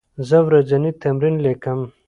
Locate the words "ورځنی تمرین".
0.47-1.35